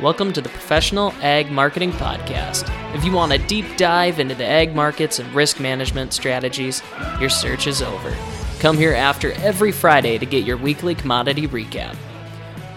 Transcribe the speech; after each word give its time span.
Welcome 0.00 0.32
to 0.34 0.40
the 0.40 0.48
Professional 0.48 1.12
Ag 1.22 1.50
Marketing 1.50 1.90
Podcast. 1.90 2.72
If 2.94 3.04
you 3.04 3.10
want 3.10 3.32
a 3.32 3.38
deep 3.48 3.76
dive 3.76 4.20
into 4.20 4.36
the 4.36 4.46
ag 4.46 4.72
markets 4.72 5.18
and 5.18 5.28
risk 5.34 5.58
management 5.58 6.12
strategies, 6.12 6.84
your 7.18 7.28
search 7.28 7.66
is 7.66 7.82
over. 7.82 8.16
Come 8.60 8.78
here 8.78 8.92
after 8.92 9.32
every 9.32 9.72
Friday 9.72 10.16
to 10.16 10.24
get 10.24 10.44
your 10.44 10.56
weekly 10.56 10.94
commodity 10.94 11.48
recap. 11.48 11.96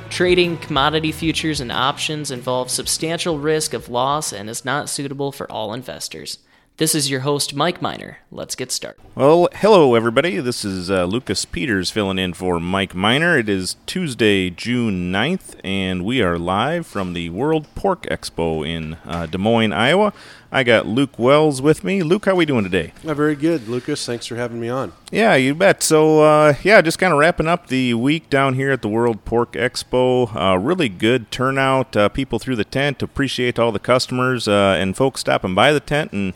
Trading 0.09 0.57
commodity 0.57 1.11
futures 1.11 1.61
and 1.61 1.71
options 1.71 2.31
involves 2.31 2.73
substantial 2.73 3.37
risk 3.37 3.75
of 3.75 3.87
loss 3.87 4.33
and 4.33 4.49
is 4.49 4.65
not 4.65 4.89
suitable 4.89 5.31
for 5.31 5.49
all 5.51 5.75
investors. 5.75 6.39
This 6.77 6.95
is 6.95 7.11
your 7.11 7.19
host, 7.19 7.53
Mike 7.53 7.79
Miner. 7.79 8.19
Let's 8.31 8.55
get 8.55 8.71
started. 8.71 8.99
Well, 9.13 9.47
hello, 9.53 9.93
everybody. 9.93 10.37
This 10.39 10.65
is 10.65 10.89
uh, 10.89 11.05
Lucas 11.05 11.45
Peters 11.45 11.91
filling 11.91 12.17
in 12.17 12.33
for 12.33 12.59
Mike 12.59 12.95
Miner. 12.95 13.37
It 13.37 13.49
is 13.49 13.75
Tuesday, 13.85 14.49
June 14.49 15.11
9th, 15.11 15.59
and 15.63 16.03
we 16.03 16.23
are 16.23 16.39
live 16.39 16.87
from 16.87 17.13
the 17.13 17.29
World 17.29 17.67
Pork 17.75 18.03
Expo 18.07 18.67
in 18.67 18.95
uh, 19.05 19.27
Des 19.27 19.37
Moines, 19.37 19.73
Iowa. 19.73 20.11
I 20.51 20.63
got 20.63 20.87
Luke 20.87 21.19
Wells 21.19 21.61
with 21.61 21.83
me. 21.83 22.01
Luke, 22.01 22.25
how 22.25 22.31
are 22.31 22.35
we 22.35 22.45
doing 22.47 22.63
today? 22.63 22.93
Yeah, 23.03 23.13
very 23.13 23.35
good, 23.35 23.67
Lucas. 23.67 24.03
Thanks 24.03 24.25
for 24.25 24.35
having 24.37 24.59
me 24.59 24.69
on. 24.69 24.91
Yeah, 25.11 25.35
you 25.35 25.53
bet. 25.53 25.83
So, 25.83 26.21
uh, 26.23 26.55
yeah, 26.63 26.81
just 26.81 26.97
kind 26.97 27.13
of 27.13 27.19
wrapping 27.19 27.47
up 27.47 27.67
the 27.67 27.93
week 27.93 28.27
down 28.29 28.55
here 28.55 28.71
at 28.71 28.81
the 28.81 28.89
World 28.89 29.23
Pork 29.23 29.53
Expo. 29.53 30.35
Uh, 30.35 30.57
really 30.57 30.89
good 30.89 31.29
turnout. 31.31 31.95
Uh, 31.95 32.09
people 32.09 32.39
through 32.39 32.55
the 32.55 32.65
tent. 32.65 33.03
Appreciate 33.03 33.59
all 33.59 33.71
the 33.71 33.77
customers 33.79 34.47
uh, 34.47 34.75
and 34.79 34.97
folks 34.97 35.21
stopping 35.21 35.53
by 35.53 35.71
the 35.71 35.79
tent 35.79 36.11
and 36.11 36.33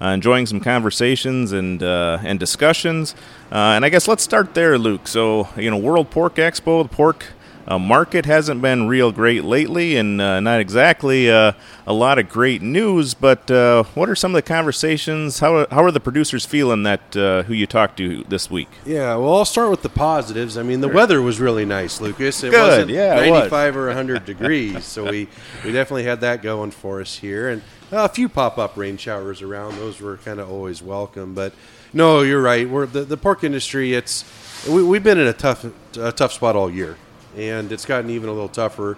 uh, 0.00 0.08
enjoying 0.08 0.46
some 0.46 0.60
conversations 0.60 1.52
and 1.52 1.82
uh, 1.82 2.18
and 2.22 2.38
discussions. 2.38 3.14
Uh, 3.50 3.74
and 3.74 3.84
I 3.84 3.88
guess 3.88 4.08
let's 4.08 4.22
start 4.22 4.54
there, 4.54 4.78
Luke. 4.78 5.08
So 5.08 5.48
you 5.56 5.70
know, 5.70 5.78
World 5.78 6.10
Pork 6.10 6.36
Expo, 6.36 6.82
the 6.82 6.94
pork 6.94 7.26
uh, 7.68 7.78
market 7.78 8.26
hasn't 8.26 8.62
been 8.62 8.86
real 8.86 9.10
great 9.10 9.42
lately, 9.42 9.96
and 9.96 10.20
uh, 10.20 10.38
not 10.38 10.60
exactly 10.60 11.28
uh, 11.28 11.52
a 11.84 11.92
lot 11.92 12.18
of 12.18 12.28
great 12.28 12.62
news. 12.62 13.14
But 13.14 13.50
what 13.94 14.08
are 14.08 14.14
some 14.14 14.32
of 14.32 14.36
the 14.36 14.46
conversations? 14.46 15.40
How 15.40 15.66
how 15.70 15.82
are 15.82 15.90
the 15.90 16.00
producers 16.00 16.44
feeling 16.44 16.82
that 16.84 17.14
who 17.46 17.54
you 17.54 17.66
talked 17.66 17.96
to 17.96 18.24
this 18.24 18.50
week? 18.50 18.68
Yeah, 18.84 19.16
well, 19.16 19.36
I'll 19.36 19.44
start 19.44 19.70
with 19.70 19.82
the 19.82 19.88
positives. 19.88 20.56
I 20.56 20.62
mean, 20.62 20.80
the 20.80 20.88
sure. 20.88 20.94
weather 20.94 21.22
was 21.22 21.40
really 21.40 21.64
nice, 21.64 22.00
Lucas. 22.00 22.44
It 22.44 22.50
Good, 22.50 22.60
wasn't 22.60 22.90
yeah, 22.90 23.14
95 23.14 23.74
was. 23.74 23.82
or 23.82 23.86
100 23.86 24.24
degrees, 24.26 24.84
so 24.84 25.10
we 25.10 25.28
we 25.64 25.72
definitely 25.72 26.04
had 26.04 26.20
that 26.20 26.42
going 26.42 26.70
for 26.70 27.00
us 27.00 27.16
here, 27.16 27.48
and 27.48 27.62
a 27.92 28.08
few 28.08 28.28
pop-up 28.28 28.76
rain 28.76 28.96
showers 28.96 29.42
around. 29.42 29.76
Those 29.76 30.00
were 30.00 30.16
kind 30.18 30.40
of 30.40 30.50
always 30.50 30.82
welcome. 30.82 31.34
But 31.34 31.52
no, 31.92 32.22
you're 32.22 32.42
right. 32.42 32.68
We're 32.68 32.86
the, 32.86 33.04
the 33.04 33.16
pork 33.16 33.44
industry. 33.44 33.94
It's 33.94 34.24
we, 34.68 34.96
have 34.96 35.04
been 35.04 35.18
in 35.18 35.26
a 35.26 35.32
tough 35.32 35.64
a 35.96 36.12
tough 36.12 36.32
spot 36.32 36.56
all 36.56 36.70
year, 36.70 36.96
and 37.36 37.70
it's 37.70 37.84
gotten 37.84 38.10
even 38.10 38.28
a 38.28 38.32
little 38.32 38.48
tougher 38.48 38.96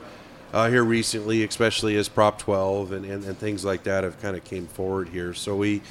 uh, 0.52 0.68
here 0.68 0.84
recently, 0.84 1.44
especially 1.44 1.96
as 1.96 2.08
Prop 2.08 2.38
12 2.38 2.92
and, 2.92 3.04
and, 3.04 3.24
and 3.24 3.36
things 3.36 3.64
like 3.64 3.82
that 3.82 4.04
have 4.04 4.20
kind 4.22 4.36
of 4.36 4.44
came 4.44 4.66
forward 4.66 5.10
here. 5.10 5.34
So 5.34 5.54
we, 5.56 5.82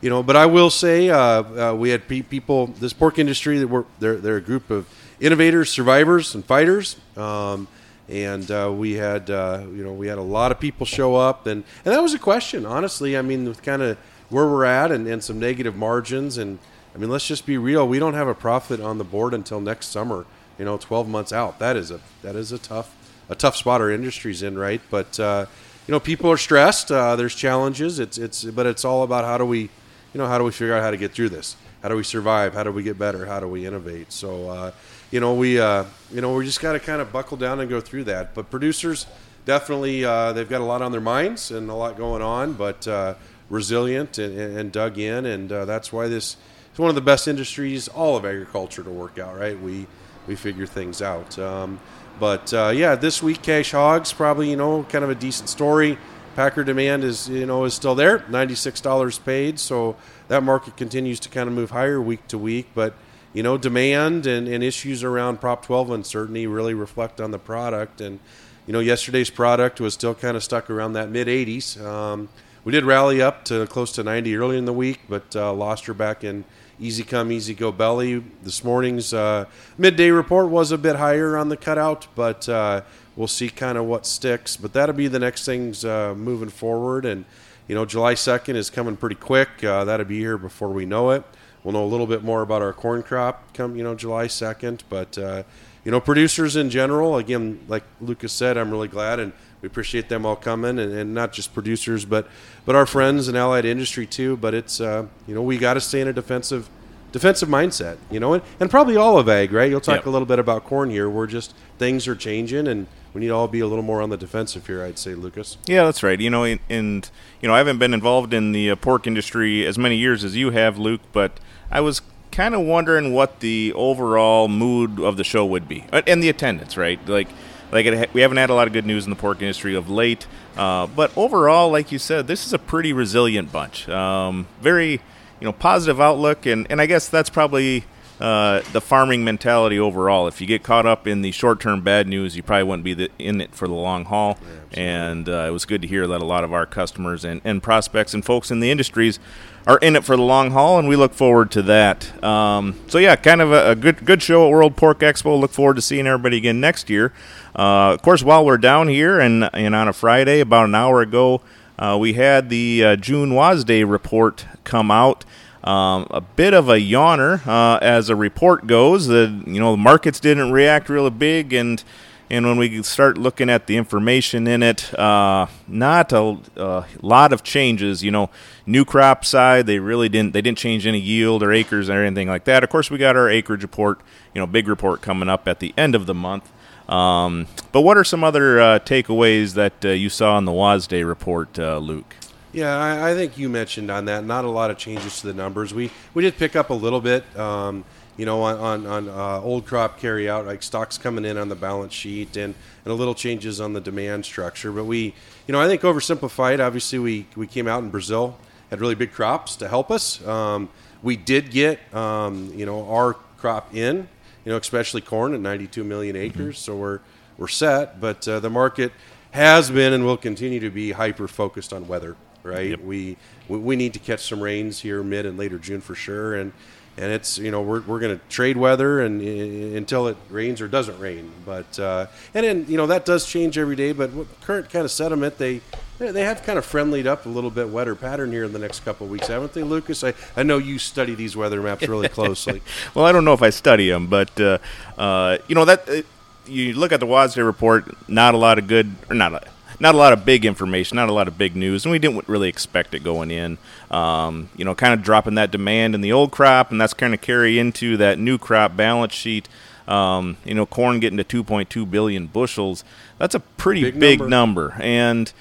you 0.00 0.10
know, 0.10 0.22
but 0.22 0.36
I 0.36 0.46
will 0.46 0.70
say 0.70 1.10
uh, 1.10 1.18
uh, 1.18 1.74
we 1.74 1.90
had 1.90 2.06
pe- 2.06 2.22
people. 2.22 2.68
This 2.68 2.92
pork 2.92 3.18
industry 3.18 3.58
that 3.58 3.66
were 3.66 3.86
they're 3.98 4.16
they're 4.16 4.36
a 4.36 4.42
group 4.42 4.70
of 4.70 4.86
innovators, 5.20 5.70
survivors, 5.70 6.34
and 6.34 6.44
fighters. 6.44 6.96
Um, 7.16 7.66
and 8.08 8.50
uh, 8.50 8.72
we 8.74 8.94
had 8.94 9.30
uh, 9.30 9.62
you 9.72 9.82
know 9.84 9.92
we 9.92 10.06
had 10.06 10.18
a 10.18 10.22
lot 10.22 10.52
of 10.52 10.60
people 10.60 10.86
show 10.86 11.16
up 11.16 11.46
and 11.46 11.64
and 11.84 11.94
that 11.94 12.02
was 12.02 12.14
a 12.14 12.18
question 12.18 12.66
honestly. 12.66 13.16
I 13.16 13.22
mean 13.22 13.44
with 13.46 13.62
kind 13.62 13.82
of 13.82 13.98
where 14.28 14.46
we're 14.46 14.64
at 14.64 14.90
and, 14.90 15.06
and 15.06 15.22
some 15.22 15.38
negative 15.38 15.76
margins 15.76 16.38
and 16.38 16.58
i 16.94 16.98
mean 16.98 17.10
let's 17.10 17.26
just 17.26 17.44
be 17.44 17.58
real 17.58 17.86
we 17.86 17.98
don't 17.98 18.14
have 18.14 18.26
a 18.26 18.34
profit 18.34 18.80
on 18.80 18.96
the 18.96 19.04
board 19.04 19.34
until 19.34 19.60
next 19.60 19.88
summer 19.88 20.24
you 20.58 20.64
know 20.64 20.76
12 20.76 21.08
months 21.08 21.32
out. 21.32 21.58
That 21.58 21.76
is 21.76 21.90
a 21.90 22.00
that 22.22 22.36
is 22.36 22.52
a 22.52 22.58
tough 22.58 22.94
a 23.28 23.34
tough 23.34 23.56
spot 23.56 23.80
our 23.80 23.90
industry's 23.90 24.42
in 24.42 24.56
right? 24.58 24.80
But 24.90 25.18
uh, 25.18 25.46
you 25.86 25.92
know 25.92 26.00
people 26.00 26.30
are 26.30 26.36
stressed 26.36 26.90
uh, 26.90 27.16
there's 27.16 27.34
challenges. 27.34 27.98
It's 27.98 28.18
it's 28.18 28.44
but 28.44 28.66
it's 28.66 28.84
all 28.84 29.02
about 29.02 29.24
how 29.24 29.38
do 29.38 29.44
we 29.44 29.60
you 29.60 30.18
know 30.18 30.26
how 30.26 30.38
do 30.38 30.44
we 30.44 30.52
figure 30.52 30.74
out 30.74 30.82
how 30.82 30.90
to 30.90 30.96
get 30.96 31.12
through 31.12 31.30
this? 31.30 31.56
How 31.82 31.88
do 31.88 31.96
we 31.96 32.04
survive? 32.04 32.54
How 32.54 32.62
do 32.62 32.72
we 32.72 32.82
get 32.82 32.98
better? 32.98 33.26
How 33.26 33.40
do 33.40 33.48
we 33.48 33.66
innovate? 33.66 34.12
So 34.12 34.48
uh, 34.48 34.72
you 35.14 35.20
know, 35.20 35.32
we 35.32 35.60
uh, 35.60 35.84
you 36.12 36.20
know 36.20 36.34
we 36.34 36.44
just 36.44 36.60
got 36.60 36.72
to 36.72 36.80
kind 36.80 37.00
of 37.00 37.12
buckle 37.12 37.36
down 37.36 37.60
and 37.60 37.70
go 37.70 37.80
through 37.80 38.02
that. 38.04 38.34
But 38.34 38.50
producers 38.50 39.06
definitely 39.44 40.04
uh, 40.04 40.32
they've 40.32 40.48
got 40.48 40.60
a 40.60 40.64
lot 40.64 40.82
on 40.82 40.90
their 40.90 41.00
minds 41.00 41.52
and 41.52 41.70
a 41.70 41.74
lot 41.74 41.96
going 41.96 42.20
on, 42.20 42.54
but 42.54 42.88
uh, 42.88 43.14
resilient 43.48 44.18
and, 44.18 44.36
and, 44.36 44.72
dug 44.72 44.98
in, 44.98 45.24
and 45.24 45.52
uh, 45.52 45.66
that's 45.66 45.92
why 45.92 46.08
this 46.08 46.36
is 46.72 46.78
one 46.80 46.88
of 46.88 46.96
the 46.96 47.00
best 47.00 47.28
industries 47.28 47.86
all 47.86 48.16
of 48.16 48.24
agriculture 48.24 48.82
to 48.82 48.90
work 48.90 49.16
out. 49.16 49.38
Right? 49.38 49.56
We 49.56 49.86
we 50.26 50.34
figure 50.34 50.66
things 50.66 51.00
out. 51.00 51.38
Um, 51.38 51.78
but 52.18 52.52
uh, 52.52 52.72
yeah, 52.74 52.96
this 52.96 53.22
week 53.22 53.40
cash 53.40 53.70
hogs 53.70 54.12
probably 54.12 54.50
you 54.50 54.56
know 54.56 54.82
kind 54.82 55.04
of 55.04 55.10
a 55.10 55.14
decent 55.14 55.48
story. 55.48 55.96
Packer 56.34 56.64
demand 56.64 57.04
is 57.04 57.28
you 57.28 57.46
know 57.46 57.62
is 57.66 57.74
still 57.74 57.94
there, 57.94 58.24
ninety 58.28 58.56
six 58.56 58.80
dollars 58.80 59.20
paid. 59.20 59.60
So 59.60 59.94
that 60.26 60.42
market 60.42 60.76
continues 60.76 61.20
to 61.20 61.28
kind 61.28 61.48
of 61.48 61.54
move 61.54 61.70
higher 61.70 62.00
week 62.00 62.26
to 62.26 62.36
week, 62.36 62.70
but 62.74 62.94
you 63.34 63.42
know, 63.42 63.58
demand 63.58 64.26
and, 64.26 64.48
and 64.48 64.64
issues 64.64 65.02
around 65.04 65.40
Prop 65.40 65.66
12 65.66 65.90
uncertainty 65.90 66.46
really 66.46 66.72
reflect 66.72 67.20
on 67.20 67.32
the 67.32 67.38
product. 67.38 68.00
And, 68.00 68.20
you 68.66 68.72
know, 68.72 68.80
yesterday's 68.80 69.28
product 69.28 69.80
was 69.80 69.92
still 69.92 70.14
kind 70.14 70.36
of 70.36 70.42
stuck 70.42 70.70
around 70.70 70.94
that 70.94 71.10
mid 71.10 71.26
80s. 71.26 71.78
Um, 71.84 72.28
we 72.64 72.72
did 72.72 72.84
rally 72.84 73.20
up 73.20 73.44
to 73.46 73.66
close 73.66 73.92
to 73.92 74.02
90 74.02 74.36
early 74.36 74.56
in 74.56 74.64
the 74.64 74.72
week, 74.72 75.00
but 75.08 75.36
uh, 75.36 75.52
lost 75.52 75.84
her 75.84 75.92
back 75.92 76.24
in 76.24 76.44
easy 76.80 77.02
come, 77.02 77.30
easy 77.30 77.54
go 77.54 77.70
belly. 77.72 78.22
This 78.42 78.64
morning's 78.64 79.12
uh, 79.12 79.46
midday 79.76 80.10
report 80.10 80.48
was 80.48 80.72
a 80.72 80.78
bit 80.78 80.96
higher 80.96 81.36
on 81.36 81.48
the 81.48 81.56
cutout, 81.56 82.06
but 82.14 82.48
uh, 82.48 82.82
we'll 83.16 83.28
see 83.28 83.48
kind 83.48 83.76
of 83.76 83.84
what 83.84 84.06
sticks. 84.06 84.56
But 84.56 84.72
that'll 84.72 84.94
be 84.94 85.08
the 85.08 85.18
next 85.18 85.44
things 85.44 85.84
uh, 85.84 86.14
moving 86.16 86.48
forward. 86.48 87.04
And, 87.04 87.24
you 87.68 87.74
know, 87.74 87.84
July 87.84 88.14
2nd 88.14 88.54
is 88.54 88.70
coming 88.70 88.96
pretty 88.96 89.16
quick. 89.16 89.62
Uh, 89.62 89.84
that'll 89.84 90.06
be 90.06 90.18
here 90.18 90.38
before 90.38 90.70
we 90.70 90.86
know 90.86 91.10
it. 91.10 91.24
We'll 91.64 91.72
know 91.72 91.84
a 91.84 91.86
little 91.86 92.06
bit 92.06 92.22
more 92.22 92.42
about 92.42 92.62
our 92.62 92.72
corn 92.72 93.02
crop 93.02 93.52
come 93.54 93.74
you 93.74 93.82
know 93.82 93.94
July 93.94 94.28
second. 94.28 94.84
But 94.88 95.18
uh, 95.18 95.42
you 95.84 95.90
know, 95.90 96.00
producers 96.00 96.56
in 96.56 96.70
general, 96.70 97.16
again, 97.16 97.60
like 97.66 97.82
Lucas 98.00 98.32
said, 98.32 98.56
I'm 98.56 98.70
really 98.70 98.88
glad 98.88 99.18
and 99.18 99.32
we 99.64 99.66
appreciate 99.66 100.10
them 100.10 100.26
all 100.26 100.36
coming, 100.36 100.78
and, 100.78 100.92
and 100.92 101.14
not 101.14 101.32
just 101.32 101.54
producers, 101.54 102.04
but 102.04 102.28
but 102.66 102.76
our 102.76 102.84
friends 102.84 103.28
and 103.28 103.36
allied 103.36 103.64
industry 103.64 104.06
too. 104.06 104.36
But 104.36 104.52
it's 104.52 104.78
uh, 104.78 105.06
you 105.26 105.34
know 105.34 105.40
we 105.40 105.56
got 105.56 105.74
to 105.74 105.80
stay 105.80 106.02
in 106.02 106.08
a 106.08 106.12
defensive 106.12 106.68
defensive 107.12 107.48
mindset, 107.48 107.96
you 108.10 108.18
know, 108.20 108.34
and, 108.34 108.42
and 108.58 108.68
probably 108.68 108.96
all 108.96 109.18
of 109.18 109.28
ag, 109.28 109.52
right? 109.52 109.70
You'll 109.70 109.80
talk 109.80 109.98
yep. 109.98 110.06
a 110.06 110.10
little 110.10 110.26
bit 110.26 110.38
about 110.38 110.64
corn 110.64 110.90
here. 110.90 111.08
We're 111.08 111.28
just 111.28 111.54
things 111.78 112.06
are 112.06 112.14
changing, 112.14 112.66
and 112.66 112.88
we 113.14 113.20
need 113.20 113.28
to 113.28 113.34
all 113.34 113.48
be 113.48 113.60
a 113.60 113.66
little 113.66 113.84
more 113.84 114.02
on 114.02 114.10
the 114.10 114.16
defensive 114.18 114.66
here. 114.66 114.82
I'd 114.82 114.98
say, 114.98 115.14
Lucas. 115.14 115.56
Yeah, 115.66 115.84
that's 115.84 116.02
right. 116.02 116.20
You 116.20 116.28
know, 116.28 116.44
and, 116.44 116.60
and 116.68 117.08
you 117.40 117.48
know, 117.48 117.54
I 117.54 117.58
haven't 117.58 117.78
been 117.78 117.94
involved 117.94 118.34
in 118.34 118.52
the 118.52 118.72
uh, 118.72 118.76
pork 118.76 119.06
industry 119.06 119.64
as 119.64 119.78
many 119.78 119.96
years 119.96 120.24
as 120.24 120.36
you 120.36 120.50
have, 120.50 120.76
Luke, 120.76 121.00
but 121.12 121.40
I 121.74 121.80
was 121.80 122.00
kind 122.30 122.54
of 122.54 122.62
wondering 122.62 123.12
what 123.12 123.40
the 123.40 123.72
overall 123.74 124.46
mood 124.48 125.00
of 125.00 125.16
the 125.16 125.24
show 125.24 125.44
would 125.44 125.68
be, 125.68 125.84
uh, 125.92 126.02
and 126.06 126.22
the 126.22 126.28
attendance, 126.28 126.76
right? 126.76 126.98
Like, 127.08 127.28
like 127.72 127.84
it, 127.84 128.14
we 128.14 128.20
haven't 128.20 128.36
had 128.36 128.48
a 128.48 128.54
lot 128.54 128.68
of 128.68 128.72
good 128.72 128.86
news 128.86 129.04
in 129.04 129.10
the 129.10 129.16
pork 129.16 129.42
industry 129.42 129.74
of 129.74 129.90
late, 129.90 130.26
uh, 130.56 130.86
but 130.86 131.16
overall, 131.18 131.70
like 131.70 131.90
you 131.90 131.98
said, 131.98 132.28
this 132.28 132.46
is 132.46 132.52
a 132.52 132.58
pretty 132.58 132.92
resilient 132.92 133.50
bunch. 133.50 133.88
Um, 133.88 134.46
very, 134.60 134.92
you 134.92 135.00
know, 135.42 135.52
positive 135.52 136.00
outlook, 136.00 136.46
and 136.46 136.66
and 136.70 136.80
I 136.80 136.86
guess 136.86 137.08
that's 137.08 137.28
probably 137.28 137.84
uh, 138.20 138.62
the 138.72 138.80
farming 138.80 139.24
mentality 139.24 139.78
overall. 139.78 140.28
If 140.28 140.40
you 140.40 140.46
get 140.46 140.62
caught 140.62 140.86
up 140.86 141.06
in 141.06 141.22
the 141.22 141.32
short 141.32 141.60
term 141.60 141.80
bad 141.80 142.06
news, 142.06 142.36
you 142.36 142.42
probably 142.42 142.64
wouldn't 142.64 142.84
be 142.84 142.94
the, 142.94 143.10
in 143.18 143.40
it 143.40 143.54
for 143.54 143.66
the 143.66 143.74
long 143.74 144.04
haul. 144.04 144.38
Yeah, 144.40 144.80
and 144.80 145.28
uh, 145.28 145.46
it 145.48 145.50
was 145.50 145.64
good 145.64 145.82
to 145.82 145.88
hear 145.88 146.06
that 146.06 146.20
a 146.20 146.24
lot 146.24 146.44
of 146.44 146.52
our 146.52 146.66
customers 146.66 147.24
and, 147.24 147.40
and 147.44 147.62
prospects 147.62 148.14
and 148.14 148.24
folks 148.24 148.50
in 148.50 148.60
the 148.60 148.70
industries 148.70 149.18
are 149.66 149.78
in 149.78 149.96
it 149.96 150.04
for 150.04 150.16
the 150.16 150.22
long 150.22 150.50
haul, 150.50 150.78
and 150.78 150.88
we 150.88 150.96
look 150.96 151.14
forward 151.14 151.50
to 151.52 151.62
that. 151.62 152.22
Um, 152.22 152.78
so 152.88 152.98
yeah, 152.98 153.16
kind 153.16 153.40
of 153.40 153.52
a, 153.52 153.70
a, 153.70 153.74
good 153.74 154.04
good 154.04 154.22
show 154.22 154.46
at 154.46 154.50
World 154.52 154.76
Pork 154.76 155.00
Expo. 155.00 155.38
Look 155.38 155.52
forward 155.52 155.76
to 155.76 155.82
seeing 155.82 156.06
everybody 156.06 156.36
again 156.36 156.60
next 156.60 156.90
year. 156.90 157.12
Uh, 157.56 157.94
of 157.94 158.02
course, 158.02 158.22
while 158.22 158.44
we're 158.44 158.58
down 158.58 158.88
here 158.88 159.18
and 159.18 159.48
and 159.54 159.74
on 159.74 159.88
a 159.88 159.92
Friday, 159.92 160.40
about 160.40 160.66
an 160.66 160.74
hour 160.74 161.00
ago, 161.00 161.40
uh, 161.78 161.96
we 161.98 162.14
had 162.14 162.48
the 162.48 162.84
uh, 162.84 162.96
June 162.96 163.30
WASDE 163.30 163.88
report 163.88 164.46
come 164.64 164.90
out. 164.90 165.24
Um, 165.64 166.06
a 166.10 166.20
bit 166.20 166.52
of 166.52 166.68
a 166.68 166.76
yawner 166.76 167.44
uh, 167.46 167.78
as 167.80 168.10
a 168.10 168.16
report 168.16 168.66
goes. 168.66 169.06
The 169.06 169.42
you 169.46 169.58
know 169.58 169.70
the 169.72 169.78
markets 169.78 170.20
didn't 170.20 170.52
react 170.52 170.90
really 170.90 171.08
big, 171.08 171.54
and 171.54 171.82
and 172.28 172.46
when 172.46 172.58
we 172.58 172.82
start 172.82 173.16
looking 173.16 173.48
at 173.48 173.66
the 173.66 173.78
information 173.78 174.46
in 174.46 174.62
it, 174.62 174.92
uh, 174.98 175.46
not 175.66 176.12
a, 176.12 176.36
a, 176.56 176.86
lot 177.00 177.32
of 177.32 177.42
changes. 177.42 178.04
You 178.04 178.10
know, 178.10 178.28
new 178.66 178.84
crop 178.84 179.24
side 179.24 179.66
they 179.66 179.78
really 179.78 180.10
didn't 180.10 180.34
they 180.34 180.42
didn't 180.42 180.58
change 180.58 180.86
any 180.86 181.00
yield 181.00 181.42
or 181.42 181.50
acres 181.50 181.88
or 181.88 182.04
anything 182.04 182.28
like 182.28 182.44
that. 182.44 182.62
Of 182.62 182.68
course, 182.68 182.90
we 182.90 182.98
got 182.98 183.16
our 183.16 183.30
acreage 183.30 183.62
report, 183.62 184.00
you 184.34 184.40
know, 184.40 184.46
big 184.46 184.68
report 184.68 185.00
coming 185.00 185.30
up 185.30 185.48
at 185.48 185.60
the 185.60 185.72
end 185.78 185.94
of 185.94 186.04
the 186.04 186.14
month. 186.14 186.50
Um, 186.88 187.46
but 187.72 187.80
what 187.80 187.96
are 187.96 188.04
some 188.04 188.22
other 188.22 188.60
uh, 188.60 188.78
takeaways 188.80 189.54
that 189.54 189.82
uh, 189.82 189.88
you 189.88 190.10
saw 190.10 190.36
in 190.36 190.44
the 190.44 190.52
WASDE 190.52 191.06
report, 191.06 191.58
uh, 191.58 191.78
Luke? 191.78 192.14
Yeah, 192.54 192.78
I, 192.78 193.10
I, 193.10 193.14
think 193.14 193.36
you 193.36 193.48
mentioned 193.48 193.90
on 193.90 194.04
that. 194.04 194.24
Not 194.24 194.44
a 194.44 194.48
lot 194.48 194.70
of 194.70 194.78
changes 194.78 195.20
to 195.22 195.26
the 195.26 195.34
numbers. 195.34 195.74
We 195.74 195.90
we 196.14 196.22
did 196.22 196.36
pick 196.36 196.54
up 196.54 196.70
a 196.70 196.74
little 196.74 197.00
bit. 197.00 197.24
Um, 197.36 197.84
you 198.16 198.24
know, 198.26 198.42
on 198.42 198.86
on, 198.86 198.86
on 198.86 199.08
uh, 199.08 199.40
old 199.42 199.66
crop 199.66 199.98
carry 199.98 200.30
out, 200.30 200.46
like 200.46 200.62
stocks 200.62 200.96
coming 200.96 201.24
in 201.24 201.36
on 201.36 201.48
the 201.48 201.56
balance 201.56 201.92
sheet, 201.92 202.36
and 202.36 202.54
and 202.84 202.92
a 202.92 202.94
little 202.94 203.14
changes 203.16 203.60
on 203.60 203.72
the 203.72 203.80
demand 203.80 204.24
structure. 204.24 204.70
But 204.70 204.84
we, 204.84 205.14
you 205.48 205.52
know, 205.52 205.60
I 205.60 205.66
think 205.66 205.82
oversimplified. 205.82 206.64
Obviously, 206.64 207.00
we 207.00 207.26
we 207.34 207.48
came 207.48 207.66
out 207.66 207.82
in 207.82 207.90
Brazil, 207.90 208.38
had 208.70 208.80
really 208.80 208.94
big 208.94 209.10
crops 209.10 209.56
to 209.56 209.68
help 209.68 209.90
us. 209.90 210.24
Um, 210.24 210.68
we 211.02 211.16
did 211.16 211.50
get, 211.50 211.80
um, 211.92 212.52
you 212.54 212.66
know, 212.66 212.88
our 212.88 213.14
crop 213.36 213.74
in, 213.74 214.08
you 214.44 214.52
know, 214.52 214.56
especially 214.58 215.00
corn 215.00 215.34
at 215.34 215.40
92 215.40 215.82
million 215.82 216.14
acres. 216.14 216.60
So 216.60 216.76
we're 216.76 217.00
we're 217.36 217.48
set. 217.48 218.00
But 218.00 218.28
uh, 218.28 218.38
the 218.38 218.50
market 218.50 218.92
has 219.32 219.72
been 219.72 219.92
and 219.92 220.04
will 220.04 220.16
continue 220.16 220.60
to 220.60 220.70
be 220.70 220.92
hyper 220.92 221.26
focused 221.26 221.72
on 221.72 221.88
weather. 221.88 222.14
Right. 222.44 222.70
Yep. 222.70 222.80
We, 222.80 223.16
we 223.48 223.58
we 223.58 223.76
need 223.76 223.94
to 223.94 223.98
catch 223.98 224.20
some 224.20 224.40
rains 224.40 224.80
here 224.80 225.02
mid 225.02 225.26
and 225.26 225.38
later 225.38 225.58
June 225.58 225.80
for 225.80 225.94
sure. 225.94 226.34
And 226.36 226.52
and 226.96 227.10
it's 227.10 227.38
you 227.38 227.50
know 227.50 227.60
we're, 227.62 227.80
we're 227.82 227.98
going 227.98 228.16
to 228.16 228.24
trade 228.28 228.56
weather 228.56 229.00
and 229.00 229.20
uh, 229.20 229.76
until 229.76 230.06
it 230.06 230.16
rains 230.30 230.60
or 230.60 230.68
doesn't 230.68 230.98
rain. 230.98 231.32
But 231.44 231.78
uh, 231.78 232.06
and 232.34 232.44
then 232.44 232.66
you 232.68 232.76
know 232.76 232.86
that 232.86 233.04
does 233.04 233.26
change 233.26 233.58
every 233.58 233.76
day. 233.76 233.92
But 233.92 234.12
what 234.12 234.40
current 234.42 234.70
kind 234.70 234.84
of 234.84 234.90
sediment 234.90 235.38
they 235.38 235.60
they 235.98 236.10
they 236.10 236.22
have 236.22 236.42
kind 236.42 236.58
of 236.58 236.64
friendlied 236.64 237.06
up 237.06 237.26
a 237.26 237.28
little 237.28 237.50
bit 237.50 237.68
wetter 237.68 237.94
pattern 237.94 238.30
here 238.30 238.44
in 238.44 238.52
the 238.52 238.58
next 238.58 238.84
couple 238.84 239.06
of 239.06 239.10
weeks, 239.10 239.26
haven't 239.26 239.52
they, 239.54 239.62
Lucas? 239.62 240.04
I, 240.04 240.14
I 240.36 240.42
know 240.42 240.58
you 240.58 240.78
study 240.78 241.14
these 241.14 241.36
weather 241.36 241.60
maps 241.60 241.88
really 241.88 242.08
closely. 242.08 242.62
Well, 242.94 243.04
I 243.06 243.12
don't 243.12 243.24
know 243.24 243.32
if 243.32 243.42
I 243.42 243.50
study 243.50 243.88
them, 243.88 244.06
but 244.06 244.38
uh, 244.40 244.58
uh, 244.96 245.38
you 245.48 245.54
know 245.54 245.64
that 245.64 245.88
uh, 245.88 246.02
you 246.46 246.74
look 246.74 246.92
at 246.92 247.00
the 247.00 247.06
WASDE 247.06 247.44
report. 247.44 248.08
Not 248.08 248.34
a 248.34 248.36
lot 248.36 248.58
of 248.58 248.66
good, 248.66 248.94
or 249.10 249.14
not 249.14 249.32
a, 249.34 249.42
not 249.80 249.94
a 249.94 249.98
lot 249.98 250.12
of 250.12 250.24
big 250.24 250.44
information, 250.44 250.96
not 250.96 251.08
a 251.08 251.12
lot 251.12 251.28
of 251.28 251.36
big 251.38 251.56
news, 251.56 251.84
and 251.84 251.92
we 251.92 251.98
didn't 251.98 252.28
really 252.28 252.48
expect 252.48 252.94
it 252.94 253.02
going 253.02 253.30
in. 253.30 253.58
Um, 253.90 254.48
you 254.56 254.64
know, 254.64 254.74
kind 254.74 254.94
of 254.94 255.02
dropping 255.02 255.34
that 255.36 255.50
demand 255.50 255.94
in 255.94 256.00
the 256.00 256.12
old 256.12 256.30
crop, 256.30 256.70
and 256.70 256.80
that's 256.80 256.94
kind 256.94 257.14
of 257.14 257.20
carry 257.20 257.58
into 257.58 257.96
that 257.98 258.18
new 258.18 258.38
crop 258.38 258.76
balance 258.76 259.12
sheet. 259.12 259.48
Um, 259.86 260.38
you 260.44 260.54
know, 260.54 260.64
corn 260.64 260.98
getting 261.00 261.18
to 261.18 261.24
2.2 261.44 261.90
billion 261.90 262.26
bushels. 262.26 262.84
That's 263.18 263.34
a 263.34 263.40
pretty 263.40 263.82
Big 263.82 264.00
big, 264.00 264.18
number. 264.20 264.68
number. 264.70 264.82
and 264.82 265.32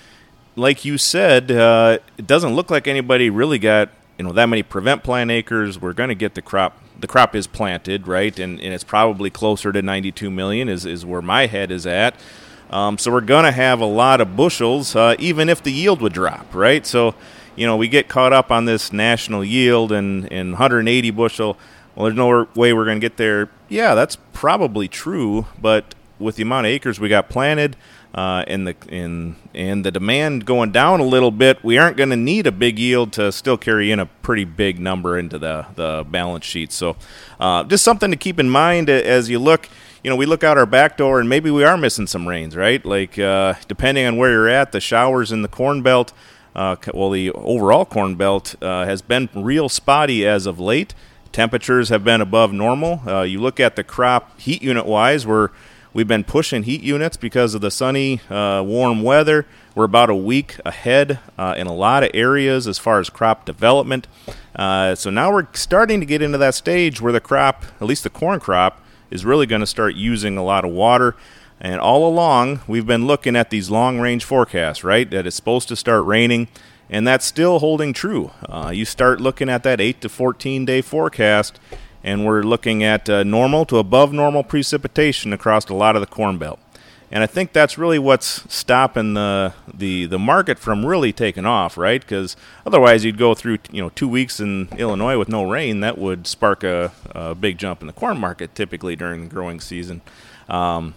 like 0.56 0.86
you 0.86 0.98
said, 0.98 1.50
uh, 1.52 1.98
it 2.18 2.28
doesn't 2.28 2.54
look 2.54 2.70
like 2.70 2.88
anybody 2.88 3.30
really 3.30 3.58
got 3.58 3.90
you 4.18 4.26
know 4.26 4.34
that 4.34 4.48
many 4.48 4.62
prevent 4.62 5.04
plant 5.04 5.32
acres. 5.32 5.80
We're 5.82 5.94
going 5.94 6.10
to 6.10 6.16
get 6.16 6.36
the 6.36 6.42
crop. 6.42 6.78
The 7.00 7.08
crop 7.08 7.36
is 7.36 7.48
planted, 7.48 8.08
right, 8.08 8.38
and, 8.38 8.60
and 8.62 8.74
it's 8.74 8.84
probably 8.84 9.30
closer 9.30 9.72
to 9.72 9.82
92 9.82 10.30
million. 10.30 10.70
Is 10.70 10.86
is 10.86 11.06
where 11.06 11.22
my 11.22 11.48
head 11.48 11.72
is 11.72 11.88
at. 11.88 12.14
Um, 12.74 12.98
so 12.98 13.12
we're 13.12 13.22
going 13.22 13.46
to 13.46 13.52
have 13.52 13.82
a 13.82 13.86
lot 13.86 14.20
of 14.20 14.36
bushels, 14.36 14.96
uh, 14.96 15.16
even 15.20 15.48
if 15.48 15.62
the 15.62 15.72
yield 15.72 16.02
would 16.02 16.14
drop, 16.14 16.56
right? 16.56 16.84
So, 16.88 17.14
you 17.56 17.68
know, 17.68 17.78
we 17.78 17.88
get 17.88 18.08
caught 18.08 18.34
up 18.34 18.52
on 18.52 18.66
this 18.66 18.92
national 18.92 19.46
yield 19.46 19.92
and, 19.92 20.30
and 20.34 20.54
180 20.54 21.12
bushel. 21.12 21.56
Well, 21.94 22.06
there's 22.06 22.18
no 22.18 22.48
way 22.56 22.74
we're 22.74 22.86
going 22.86 23.00
to 23.00 23.08
get 23.08 23.18
there. 23.18 23.50
Yeah, 23.70 23.94
that's 23.94 24.18
probably 24.34 24.88
true, 24.88 25.46
but 25.62 25.94
with 26.18 26.38
the 26.38 26.42
amount 26.42 26.66
of 26.66 26.72
acres 26.72 27.00
we 27.00 27.10
got 27.10 27.30
planted 27.30 27.76
uh, 28.16 28.44
and 28.48 28.66
the 28.68 28.76
in 28.88 29.36
and 29.54 29.86
the 29.86 29.92
demand 29.92 30.46
going 30.46 30.72
down 30.72 31.00
a 31.00 31.04
little 31.04 31.32
bit, 31.32 31.64
we 31.64 31.78
aren't 31.78 31.98
going 31.98 32.10
to 32.10 32.16
need 32.16 32.48
a 32.48 32.52
big 32.52 32.80
yield 32.80 33.14
to 33.14 33.32
still 33.32 33.58
carry 33.58 33.92
in 33.92 34.00
a 34.00 34.08
pretty 34.08 34.46
big 34.46 34.80
number 34.80 35.18
into 35.20 35.38
the 35.38 35.68
the 35.76 36.06
balance 36.10 36.46
sheet. 36.46 36.72
So, 36.72 36.96
uh, 37.40 37.64
just 37.66 37.84
something 37.84 38.10
to 38.10 38.18
keep 38.18 38.40
in 38.40 38.50
mind 38.50 38.90
as 38.90 39.30
you 39.30 39.38
look. 39.38 39.70
You 40.04 40.10
know, 40.10 40.18
we 40.18 40.26
look 40.26 40.44
out 40.44 40.58
our 40.58 40.66
back 40.66 40.98
door 40.98 41.22
and 41.22 41.30
maybe 41.30 41.50
we 41.50 41.64
are 41.64 41.78
missing 41.78 42.08
some 42.08 42.28
rains, 42.28 42.58
right? 42.58 42.86
Like 42.86 43.18
uh, 43.18 43.54
depending 43.70 44.06
on 44.06 44.18
where 44.18 44.32
you're 44.32 44.50
at, 44.50 44.74
the 44.74 44.82
showers 44.82 45.32
in 45.32 45.44
the 45.44 45.48
corn 45.48 45.82
belt. 45.82 46.12
Uh, 46.54 46.76
well, 46.94 47.10
the 47.10 47.32
overall 47.32 47.86
corn 47.86 48.16
belt 48.16 48.56
uh, 48.62 48.84
has 48.84 49.02
been 49.02 49.30
real 49.34 49.70
spotty 49.70 50.28
as 50.28 50.46
of 50.46 50.60
late. 50.60 50.94
Temperatures 51.32 51.88
have 51.88 52.04
been 52.04 52.20
above 52.20 52.52
normal. 52.52 53.02
Uh, 53.08 53.22
you 53.22 53.40
look 53.40 53.62
at 53.62 53.78
the 53.78 53.84
crop 53.84 54.38
heat 54.38 54.62
unit 54.62 54.86
wise, 54.86 55.26
we're 55.26 55.50
we've 55.94 56.08
been 56.08 56.26
pushing 56.26 56.64
heat 56.64 56.84
units 56.84 57.16
because 57.16 57.54
of 57.54 57.62
the 57.62 57.72
sunny, 57.72 58.20
uh, 58.30 58.62
warm 58.62 59.04
weather. 59.04 59.46
We're 59.74 59.86
about 59.86 60.10
a 60.10 60.16
week 60.16 60.58
ahead 60.66 61.20
uh, 61.38 61.56
in 61.58 61.66
a 61.66 61.74
lot 61.74 62.04
of 62.04 62.12
areas 62.14 62.68
as 62.68 62.78
far 62.78 63.00
as 63.00 63.10
crop 63.10 63.46
development. 63.46 64.08
Uh, 64.54 64.96
so 64.96 65.10
now 65.10 65.32
we're 65.32 65.48
starting 65.54 66.02
to 66.02 66.06
get 66.06 66.22
into 66.22 66.38
that 66.40 66.56
stage 66.56 67.00
where 67.00 67.14
the 67.14 67.22
crop, 67.22 67.64
at 67.80 67.88
least 67.88 68.04
the 68.04 68.10
corn 68.10 68.42
crop, 68.42 68.83
is 69.14 69.24
really 69.24 69.46
going 69.46 69.62
to 69.62 69.68
start 69.68 69.94
using 69.96 70.38
a 70.38 70.44
lot 70.44 70.66
of 70.66 70.72
water. 70.72 71.16
And 71.62 71.80
all 71.80 72.10
along, 72.10 72.62
we've 72.68 72.86
been 72.86 73.06
looking 73.06 73.36
at 73.36 73.52
these 73.52 73.70
long 73.70 74.00
range 74.00 74.26
forecasts, 74.26 74.84
right? 74.84 75.10
That 75.10 75.28
it's 75.28 75.36
supposed 75.36 75.68
to 75.70 75.76
start 75.76 76.04
raining, 76.06 76.48
and 76.90 77.08
that's 77.08 77.24
still 77.24 77.60
holding 77.60 77.94
true. 77.94 78.32
Uh, 78.50 78.72
you 78.74 78.86
start 78.86 79.22
looking 79.22 79.50
at 79.50 79.64
that 79.64 79.80
8 79.80 80.02
to 80.02 80.10
14 80.10 80.66
day 80.66 80.82
forecast, 80.82 81.60
and 82.04 82.26
we're 82.26 82.42
looking 82.42 82.84
at 82.84 83.08
uh, 83.08 83.24
normal 83.24 83.66
to 83.66 83.78
above 83.78 84.12
normal 84.12 84.44
precipitation 84.44 85.32
across 85.32 85.70
a 85.70 85.76
lot 85.76 85.96
of 85.96 86.02
the 86.02 86.08
corn 86.08 86.38
belt. 86.40 86.60
And 87.12 87.24
I 87.24 87.28
think 87.28 87.54
that's 87.54 87.78
really 87.78 88.00
what's 88.00 88.52
stopping 88.54 89.14
the 89.14 89.54
the, 89.72 90.06
the 90.06 90.20
market 90.20 90.58
from 90.58 90.86
really 90.86 91.14
taking 91.14 91.46
off, 91.46 91.78
right? 91.78 92.02
Because 92.02 92.36
otherwise, 92.66 93.06
you'd 93.06 93.18
go 93.18 93.36
through 93.36 93.60
you 93.72 93.82
know 93.82 93.90
two 93.90 94.08
weeks 94.08 94.40
in 94.40 94.68
Illinois 94.78 95.18
with 95.18 95.30
no 95.30 95.44
rain. 95.50 95.82
That 95.82 95.98
would 95.98 96.26
spark 96.26 96.64
a, 96.64 96.92
a 97.12 97.36
big 97.36 97.58
jump 97.58 97.82
in 97.82 97.88
the 97.88 97.94
corn 97.94 98.18
market 98.20 98.56
typically 98.56 98.96
during 98.96 99.24
the 99.24 99.30
growing 99.30 99.60
season. 99.60 100.02
Um, 100.50 100.96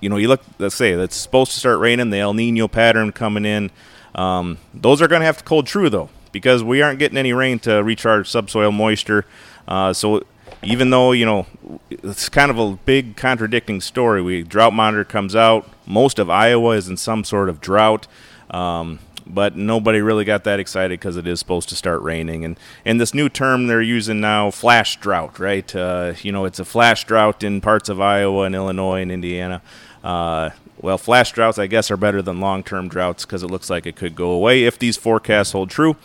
you 0.00 0.08
know, 0.08 0.16
you 0.16 0.28
look. 0.28 0.42
Let's 0.58 0.74
say 0.74 0.94
that's 0.94 1.16
supposed 1.16 1.52
to 1.52 1.58
start 1.58 1.78
raining. 1.78 2.10
The 2.10 2.18
El 2.18 2.34
Nino 2.34 2.68
pattern 2.68 3.12
coming 3.12 3.46
in. 3.46 3.70
Um, 4.14 4.58
those 4.72 5.00
are 5.00 5.08
going 5.08 5.20
to 5.20 5.26
have 5.26 5.42
to 5.42 5.48
hold 5.48 5.66
true 5.66 5.88
though, 5.88 6.10
because 6.30 6.62
we 6.62 6.82
aren't 6.82 6.98
getting 6.98 7.18
any 7.18 7.32
rain 7.32 7.58
to 7.60 7.82
recharge 7.82 8.28
subsoil 8.28 8.70
moisture. 8.70 9.24
Uh, 9.66 9.92
so 9.92 10.22
even 10.64 10.90
though 10.90 11.12
you 11.12 11.26
know 11.26 11.46
it's 11.90 12.28
kind 12.28 12.50
of 12.50 12.58
a 12.58 12.76
big 12.84 13.16
contradicting 13.16 13.80
story. 13.80 14.22
We 14.22 14.42
drought 14.42 14.72
monitor 14.72 15.04
comes 15.04 15.36
out. 15.36 15.68
Most 15.86 16.18
of 16.18 16.30
Iowa 16.30 16.70
is 16.70 16.88
in 16.88 16.96
some 16.96 17.24
sort 17.24 17.48
of 17.48 17.60
drought. 17.60 18.06
Um, 18.50 18.98
but 19.26 19.56
nobody 19.56 20.00
really 20.00 20.24
got 20.24 20.44
that 20.44 20.60
excited 20.60 21.00
because 21.00 21.16
it 21.16 21.26
is 21.26 21.38
supposed 21.38 21.68
to 21.70 21.76
start 21.76 22.02
raining. 22.02 22.44
And 22.44 22.58
and 22.84 23.00
this 23.00 23.14
new 23.14 23.28
term 23.28 23.66
they're 23.66 23.82
using 23.82 24.20
now, 24.20 24.50
flash 24.50 24.98
drought, 25.00 25.38
right? 25.38 25.74
Uh, 25.74 26.14
you 26.22 26.32
know, 26.32 26.44
it's 26.44 26.58
a 26.58 26.64
flash 26.64 27.04
drought 27.04 27.42
in 27.42 27.60
parts 27.60 27.88
of 27.88 28.00
Iowa 28.00 28.42
and 28.44 28.54
Illinois 28.54 29.00
and 29.00 29.10
Indiana. 29.10 29.62
Uh, 30.02 30.50
well, 30.80 30.98
flash 30.98 31.32
droughts, 31.32 31.58
I 31.58 31.66
guess, 31.66 31.90
are 31.90 31.96
better 31.96 32.20
than 32.20 32.40
long-term 32.40 32.88
droughts 32.88 33.24
because 33.24 33.42
it 33.42 33.46
looks 33.46 33.70
like 33.70 33.86
it 33.86 33.96
could 33.96 34.14
go 34.14 34.30
away 34.30 34.64
if 34.64 34.78
these 34.78 34.98
forecasts 34.98 35.52
hold 35.52 35.70
true. 35.70 35.96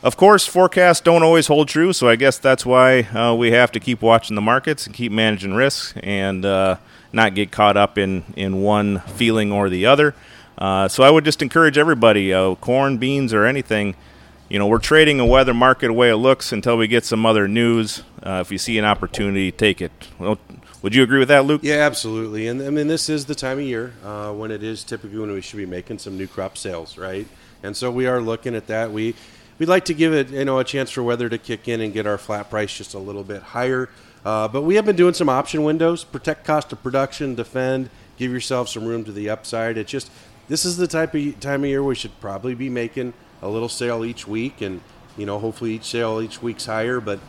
Of 0.00 0.16
course, 0.16 0.46
forecasts 0.46 1.00
don't 1.00 1.24
always 1.24 1.48
hold 1.48 1.66
true, 1.66 1.92
so 1.92 2.08
I 2.08 2.14
guess 2.14 2.38
that's 2.38 2.64
why 2.64 3.00
uh, 3.00 3.34
we 3.34 3.50
have 3.50 3.72
to 3.72 3.80
keep 3.80 4.00
watching 4.00 4.36
the 4.36 4.40
markets 4.40 4.86
and 4.86 4.94
keep 4.94 5.10
managing 5.10 5.54
risks 5.54 5.92
and 5.96 6.44
uh, 6.44 6.76
not 7.12 7.34
get 7.34 7.50
caught 7.50 7.76
up 7.76 7.98
in, 7.98 8.22
in 8.36 8.62
one 8.62 9.00
feeling 9.00 9.50
or 9.50 9.68
the 9.68 9.86
other. 9.86 10.14
Uh, 10.56 10.86
so 10.86 11.02
I 11.02 11.10
would 11.10 11.24
just 11.24 11.42
encourage 11.42 11.76
everybody, 11.76 12.32
uh, 12.32 12.54
corn, 12.56 12.98
beans, 12.98 13.34
or 13.34 13.44
anything. 13.44 13.96
You 14.48 14.60
know, 14.60 14.68
we're 14.68 14.78
trading 14.78 15.18
a 15.18 15.26
weather 15.26 15.52
market 15.52 15.90
away 15.90 16.10
it 16.10 16.16
looks 16.16 16.52
until 16.52 16.76
we 16.76 16.86
get 16.86 17.04
some 17.04 17.26
other 17.26 17.48
news. 17.48 18.04
Uh, 18.22 18.38
if 18.40 18.52
you 18.52 18.58
see 18.58 18.78
an 18.78 18.84
opportunity, 18.84 19.50
take 19.50 19.82
it. 19.82 19.90
Well, 20.20 20.38
would 20.80 20.94
you 20.94 21.02
agree 21.02 21.18
with 21.18 21.28
that, 21.28 21.44
Luke? 21.44 21.62
Yeah, 21.64 21.78
absolutely. 21.78 22.46
And 22.46 22.62
I 22.62 22.70
mean, 22.70 22.86
this 22.86 23.08
is 23.08 23.26
the 23.26 23.34
time 23.34 23.58
of 23.58 23.64
year 23.64 23.94
uh, 24.04 24.32
when 24.32 24.52
it 24.52 24.62
is 24.62 24.84
typically 24.84 25.18
when 25.18 25.32
we 25.32 25.40
should 25.40 25.56
be 25.56 25.66
making 25.66 25.98
some 25.98 26.16
new 26.16 26.28
crop 26.28 26.56
sales, 26.56 26.96
right? 26.96 27.26
And 27.64 27.76
so 27.76 27.90
we 27.90 28.06
are 28.06 28.20
looking 28.20 28.54
at 28.54 28.68
that. 28.68 28.92
We 28.92 29.16
we'd 29.58 29.68
like 29.68 29.84
to 29.86 29.94
give 29.94 30.12
it 30.12 30.30
you 30.30 30.44
know 30.44 30.58
a 30.58 30.64
chance 30.64 30.90
for 30.90 31.02
weather 31.02 31.28
to 31.28 31.38
kick 31.38 31.68
in 31.68 31.80
and 31.80 31.92
get 31.92 32.06
our 32.06 32.18
flat 32.18 32.50
price 32.50 32.76
just 32.76 32.94
a 32.94 32.98
little 32.98 33.24
bit 33.24 33.42
higher. 33.42 33.88
Uh, 34.24 34.48
but 34.48 34.62
we 34.62 34.74
have 34.74 34.84
been 34.84 34.96
doing 34.96 35.14
some 35.14 35.28
option 35.28 35.62
windows, 35.64 36.04
protect 36.04 36.44
cost 36.44 36.72
of 36.72 36.82
production, 36.82 37.34
defend, 37.34 37.88
give 38.16 38.32
yourself 38.32 38.68
some 38.68 38.84
room 38.84 39.04
to 39.04 39.12
the 39.12 39.30
upside. 39.30 39.78
It's 39.78 39.90
just 39.90 40.10
this 40.48 40.64
is 40.64 40.76
the 40.76 40.86
type 40.86 41.14
of 41.14 41.40
time 41.40 41.62
of 41.64 41.70
year 41.70 41.82
we 41.82 41.94
should 41.94 42.18
probably 42.20 42.54
be 42.54 42.68
making 42.68 43.12
a 43.42 43.48
little 43.48 43.68
sale 43.68 44.04
each 44.04 44.26
week, 44.26 44.60
and 44.60 44.80
you 45.16 45.26
know 45.26 45.38
hopefully 45.38 45.74
each 45.74 45.84
sale 45.84 46.20
each 46.20 46.42
week's 46.42 46.66
higher. 46.66 47.00
But 47.00 47.20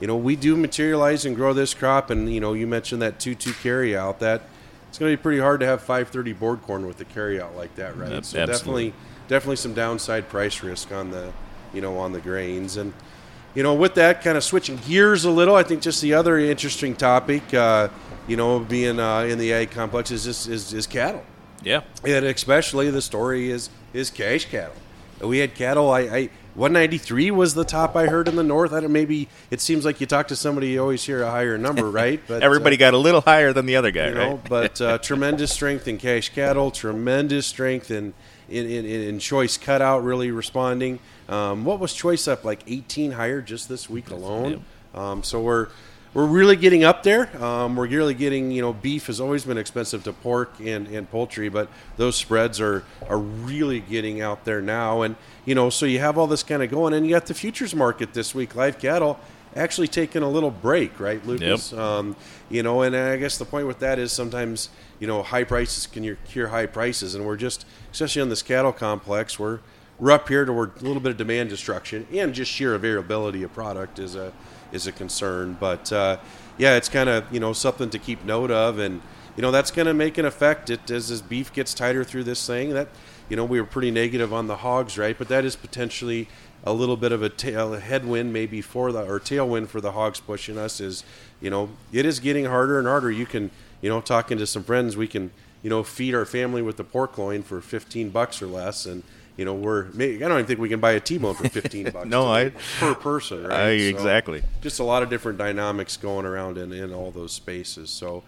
you 0.00 0.06
know 0.06 0.16
we 0.16 0.36
do 0.36 0.56
materialize 0.56 1.24
and 1.24 1.34
grow 1.34 1.52
this 1.52 1.74
crop, 1.74 2.10
and 2.10 2.32
you 2.32 2.40
know 2.40 2.52
you 2.52 2.66
mentioned 2.66 3.02
that 3.02 3.18
two 3.18 3.34
two 3.34 3.52
carry 3.52 3.96
out 3.96 4.20
that. 4.20 4.42
It's 4.88 4.98
going 4.98 5.12
to 5.12 5.16
be 5.18 5.22
pretty 5.22 5.40
hard 5.40 5.60
to 5.60 5.66
have 5.66 5.82
530 5.82 6.32
board 6.32 6.62
corn 6.62 6.86
with 6.86 6.98
a 7.00 7.04
carry 7.04 7.38
out 7.38 7.54
like 7.54 7.74
that, 7.74 7.98
right? 7.98 8.12
Yep, 8.12 8.24
so 8.24 8.38
absolutely. 8.38 8.46
definitely, 8.46 8.92
definitely 9.28 9.56
some 9.56 9.74
downside 9.74 10.28
price 10.30 10.62
risk 10.62 10.90
on 10.90 11.10
the, 11.10 11.34
you 11.76 11.82
know, 11.82 11.98
on 11.98 12.10
the 12.12 12.20
grains. 12.20 12.76
And 12.78 12.92
you 13.54 13.62
know, 13.62 13.74
with 13.74 13.94
that, 13.94 14.22
kind 14.22 14.36
of 14.36 14.42
switching 14.42 14.76
gears 14.88 15.24
a 15.24 15.30
little, 15.30 15.54
I 15.54 15.62
think 15.62 15.80
just 15.82 16.02
the 16.02 16.14
other 16.14 16.38
interesting 16.38 16.96
topic, 16.96 17.54
uh, 17.54 17.88
you 18.26 18.36
know, 18.36 18.58
being 18.58 18.98
uh, 18.98 19.20
in 19.20 19.38
the 19.38 19.52
ag 19.52 19.70
complex 19.70 20.10
is, 20.10 20.24
just, 20.24 20.48
is 20.48 20.72
is 20.72 20.86
cattle, 20.86 21.22
Yeah. 21.62 21.82
and 22.04 22.24
especially 22.26 22.90
the 22.90 23.00
story 23.02 23.50
is 23.50 23.70
is 23.94 24.10
cash 24.10 24.46
cattle. 24.46 24.74
We 25.20 25.38
had 25.38 25.54
cattle. 25.54 25.90
I, 25.90 26.00
I 26.00 26.30
193 26.54 27.30
was 27.30 27.54
the 27.54 27.64
top 27.64 27.96
I 27.96 28.06
heard 28.06 28.28
in 28.28 28.36
the 28.36 28.42
north. 28.42 28.72
I 28.72 28.80
don't 28.80 28.92
maybe 28.92 29.28
it 29.50 29.60
seems 29.60 29.84
like 29.84 30.00
you 30.00 30.06
talk 30.06 30.28
to 30.28 30.36
somebody, 30.36 30.68
you 30.68 30.80
always 30.82 31.04
hear 31.04 31.22
a 31.22 31.30
higher 31.30 31.56
number, 31.56 31.90
right? 32.02 32.20
But 32.26 32.42
Everybody 32.42 32.76
uh, 32.76 32.80
got 32.80 32.94
a 32.94 32.98
little 32.98 33.20
higher 33.22 33.52
than 33.52 33.64
the 33.66 33.76
other 33.76 33.90
guy, 33.90 34.08
you 34.08 34.14
know, 34.14 34.30
right? 34.32 34.48
but 34.48 34.80
uh, 34.80 34.98
tremendous 35.10 35.52
strength 35.52 35.86
in 35.88 35.96
cash 35.98 36.30
cattle, 36.30 36.70
tremendous 36.70 37.46
strength 37.46 37.90
in 37.90 38.12
in, 38.48 38.66
in, 38.66 38.84
in 38.84 39.18
choice 39.18 39.56
cutout 39.56 40.04
really 40.04 40.30
responding. 40.30 40.98
Um, 41.28 41.64
what 41.64 41.80
was 41.80 41.92
choice 41.92 42.28
up 42.28 42.44
like 42.44 42.62
18 42.66 43.12
higher 43.12 43.40
just 43.42 43.68
this 43.68 43.90
week 43.90 44.10
alone? 44.10 44.64
Um, 44.94 45.22
so 45.22 45.40
we're 45.40 45.68
we're 46.16 46.24
really 46.24 46.56
getting 46.56 46.82
up 46.82 47.02
there. 47.02 47.28
Um, 47.44 47.76
we're 47.76 47.88
really 47.88 48.14
getting, 48.14 48.50
you 48.50 48.62
know, 48.62 48.72
beef 48.72 49.08
has 49.08 49.20
always 49.20 49.44
been 49.44 49.58
expensive 49.58 50.02
to 50.04 50.14
pork 50.14 50.54
and, 50.64 50.86
and 50.88 51.10
poultry, 51.10 51.50
but 51.50 51.68
those 51.98 52.16
spreads 52.16 52.58
are, 52.58 52.84
are 53.06 53.18
really 53.18 53.80
getting 53.80 54.22
out 54.22 54.46
there 54.46 54.62
now. 54.62 55.02
And, 55.02 55.16
you 55.44 55.54
know, 55.54 55.68
so 55.68 55.84
you 55.84 55.98
have 55.98 56.16
all 56.16 56.26
this 56.26 56.42
kind 56.42 56.62
of 56.62 56.70
going, 56.70 56.94
and 56.94 57.04
you 57.04 57.12
got 57.12 57.26
the 57.26 57.34
futures 57.34 57.74
market 57.74 58.14
this 58.14 58.34
week, 58.34 58.54
live 58.54 58.78
cattle 58.78 59.20
actually 59.56 59.88
taking 59.88 60.22
a 60.22 60.28
little 60.28 60.50
break, 60.50 61.00
right, 61.00 61.24
Lucas? 61.26 61.72
Yep. 61.72 61.80
Um, 61.80 62.16
you 62.50 62.62
know, 62.62 62.82
and 62.82 62.94
I 62.94 63.16
guess 63.16 63.38
the 63.38 63.44
point 63.44 63.66
with 63.66 63.80
that 63.80 63.98
is 63.98 64.12
sometimes, 64.12 64.68
you 65.00 65.06
know, 65.06 65.22
high 65.22 65.44
prices 65.44 65.86
can 65.86 66.16
cure 66.28 66.48
high 66.48 66.66
prices, 66.66 67.14
and 67.14 67.24
we're 67.24 67.36
just, 67.36 67.66
especially 67.90 68.22
on 68.22 68.28
this 68.28 68.42
cattle 68.42 68.72
complex, 68.72 69.38
we're, 69.38 69.60
we're 69.98 70.12
up 70.12 70.28
here 70.28 70.44
to 70.44 70.52
where 70.52 70.66
a 70.66 70.82
little 70.82 71.00
bit 71.00 71.10
of 71.10 71.16
demand 71.16 71.48
destruction 71.48 72.06
and 72.12 72.34
just 72.34 72.52
sheer 72.52 72.74
availability 72.74 73.42
of 73.42 73.52
product 73.52 73.98
is 73.98 74.14
a 74.14 74.32
is 74.72 74.86
a 74.86 74.92
concern. 74.92 75.56
But 75.58 75.90
uh, 75.92 76.18
yeah, 76.58 76.76
it's 76.76 76.88
kind 76.88 77.08
of 77.08 77.32
you 77.32 77.40
know 77.40 77.52
something 77.52 77.90
to 77.90 77.98
keep 77.98 78.24
note 78.24 78.50
of, 78.50 78.78
and 78.78 79.00
you 79.36 79.42
know 79.42 79.50
that's 79.50 79.70
going 79.70 79.86
to 79.86 79.94
make 79.94 80.18
an 80.18 80.24
effect 80.24 80.70
it, 80.70 80.90
as 80.90 81.08
this 81.08 81.22
beef 81.22 81.52
gets 81.52 81.74
tighter 81.74 82.04
through 82.04 82.24
this 82.24 82.46
thing. 82.46 82.70
That 82.70 82.88
you 83.28 83.36
know 83.36 83.44
we 83.44 83.60
were 83.60 83.66
pretty 83.66 83.90
negative 83.90 84.32
on 84.32 84.46
the 84.46 84.56
hogs, 84.56 84.98
right? 84.98 85.16
But 85.16 85.28
that 85.28 85.44
is 85.44 85.56
potentially 85.56 86.28
a 86.66 86.72
little 86.72 86.96
bit 86.96 87.12
of 87.12 87.22
a, 87.22 87.28
tail, 87.30 87.72
a 87.72 87.80
headwind 87.80 88.32
maybe 88.32 88.60
for 88.60 88.92
the 88.92 89.02
or 89.02 89.18
tailwind 89.18 89.68
for 89.68 89.80
the 89.80 89.92
hogs 89.92 90.20
pushing 90.20 90.58
us. 90.58 90.80
Is 90.80 91.04
you 91.40 91.48
know 91.48 91.70
it 91.92 92.04
is 92.04 92.20
getting 92.20 92.44
harder 92.44 92.78
and 92.78 92.86
harder. 92.86 93.10
You 93.10 93.24
can 93.24 93.50
you 93.80 93.88
know 93.88 94.00
talking 94.00 94.36
to 94.38 94.46
some 94.46 94.64
friends, 94.64 94.96
we 94.96 95.08
can 95.08 95.30
you 95.62 95.70
know 95.70 95.82
feed 95.82 96.14
our 96.14 96.26
family 96.26 96.60
with 96.60 96.76
the 96.76 96.84
pork 96.84 97.16
loin 97.16 97.42
for 97.42 97.60
15 97.60 98.10
bucks 98.10 98.42
or 98.42 98.46
less 98.46 98.84
and 98.84 99.02
you 99.36 99.44
know, 99.44 99.54
we're 99.54 99.86
I 99.86 100.18
don't 100.18 100.32
even 100.32 100.46
think 100.46 100.60
we 100.60 100.68
can 100.68 100.80
buy 100.80 100.92
a 100.92 101.00
T-bone 101.00 101.34
for 101.34 101.48
fifteen 101.48 101.90
bucks. 101.92 102.08
no, 102.08 102.32
I 102.32 102.52
per 102.78 102.94
person, 102.94 103.44
right? 103.48 103.58
I, 103.58 103.70
exactly. 103.70 104.40
So 104.40 104.46
just 104.62 104.80
a 104.80 104.84
lot 104.84 105.02
of 105.02 105.10
different 105.10 105.38
dynamics 105.38 105.96
going 105.96 106.24
around 106.24 106.58
in, 106.58 106.72
in 106.72 106.92
all 106.92 107.10
those 107.10 107.32
spaces. 107.32 107.90
So. 107.90 108.22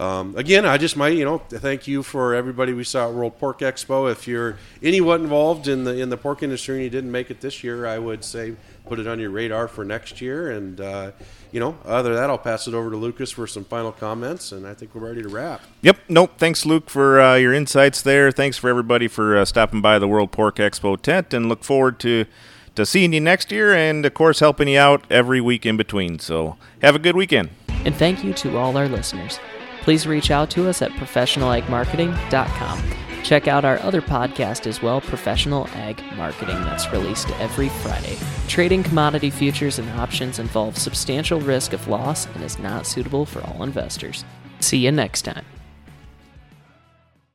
Um, 0.00 0.34
again, 0.34 0.64
I 0.64 0.78
just 0.78 0.96
might, 0.96 1.12
you 1.12 1.26
know, 1.26 1.36
thank 1.36 1.86
you 1.86 2.02
for 2.02 2.34
everybody 2.34 2.72
we 2.72 2.84
saw 2.84 3.08
at 3.08 3.12
World 3.12 3.38
Pork 3.38 3.58
Expo. 3.58 4.10
If 4.10 4.26
you're 4.26 4.56
anyone 4.82 5.20
involved 5.20 5.68
in 5.68 5.84
the 5.84 6.00
in 6.00 6.08
the 6.08 6.16
pork 6.16 6.42
industry 6.42 6.76
and 6.76 6.84
you 6.84 6.88
didn't 6.88 7.12
make 7.12 7.30
it 7.30 7.42
this 7.42 7.62
year, 7.62 7.86
I 7.86 7.98
would 7.98 8.24
say 8.24 8.56
put 8.86 8.98
it 8.98 9.06
on 9.06 9.20
your 9.20 9.28
radar 9.28 9.68
for 9.68 9.84
next 9.84 10.22
year. 10.22 10.52
And 10.52 10.80
uh, 10.80 11.10
you 11.52 11.60
know, 11.60 11.76
other 11.84 12.14
than 12.14 12.18
that, 12.18 12.30
I'll 12.30 12.38
pass 12.38 12.66
it 12.66 12.72
over 12.72 12.88
to 12.88 12.96
Lucas 12.96 13.30
for 13.30 13.46
some 13.46 13.62
final 13.62 13.92
comments, 13.92 14.52
and 14.52 14.66
I 14.66 14.72
think 14.72 14.94
we're 14.94 15.06
ready 15.06 15.22
to 15.22 15.28
wrap. 15.28 15.60
Yep. 15.82 15.98
Nope. 16.08 16.32
Thanks, 16.38 16.64
Luke, 16.64 16.88
for 16.88 17.20
uh, 17.20 17.34
your 17.34 17.52
insights 17.52 18.00
there. 18.00 18.32
Thanks 18.32 18.56
for 18.56 18.70
everybody 18.70 19.06
for 19.06 19.36
uh, 19.36 19.44
stopping 19.44 19.82
by 19.82 19.98
the 19.98 20.08
World 20.08 20.32
Pork 20.32 20.56
Expo 20.56 20.98
tent, 20.98 21.34
and 21.34 21.46
look 21.46 21.62
forward 21.62 22.00
to 22.00 22.24
to 22.74 22.86
seeing 22.86 23.12
you 23.12 23.20
next 23.20 23.52
year, 23.52 23.74
and 23.74 24.06
of 24.06 24.14
course, 24.14 24.40
helping 24.40 24.68
you 24.68 24.78
out 24.78 25.04
every 25.10 25.42
week 25.42 25.66
in 25.66 25.76
between. 25.76 26.18
So, 26.18 26.56
have 26.80 26.94
a 26.94 26.98
good 26.98 27.16
weekend. 27.16 27.50
And 27.84 27.94
thank 27.94 28.24
you 28.24 28.32
to 28.32 28.56
all 28.56 28.78
our 28.78 28.88
listeners. 28.88 29.38
Please 29.90 30.06
reach 30.06 30.30
out 30.30 30.48
to 30.50 30.68
us 30.68 30.82
at 30.82 30.92
professionalagmarketing.com. 30.92 32.82
Check 33.24 33.48
out 33.48 33.64
our 33.64 33.80
other 33.80 34.00
podcast 34.00 34.68
as 34.68 34.80
well, 34.80 35.00
Professional 35.00 35.66
Ag 35.70 36.00
Marketing, 36.14 36.54
that's 36.62 36.92
released 36.92 37.28
every 37.40 37.70
Friday. 37.70 38.16
Trading 38.46 38.84
commodity 38.84 39.30
futures 39.30 39.80
and 39.80 39.90
options 39.98 40.38
involves 40.38 40.80
substantial 40.80 41.40
risk 41.40 41.72
of 41.72 41.88
loss 41.88 42.26
and 42.26 42.44
is 42.44 42.56
not 42.60 42.86
suitable 42.86 43.26
for 43.26 43.42
all 43.42 43.64
investors. 43.64 44.24
See 44.60 44.78
you 44.78 44.92
next 44.92 45.22
time. 45.22 45.44